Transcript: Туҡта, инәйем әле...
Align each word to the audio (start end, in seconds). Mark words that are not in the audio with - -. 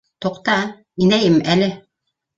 Туҡта, 0.25 0.55
инәйем 1.05 1.39
әле... 1.57 1.69